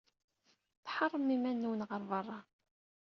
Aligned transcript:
Tḥeṛṛemt 0.85 1.33
iman-nwent 1.35 1.87
ɣer 1.89 2.01
beṛṛa. 2.09 2.39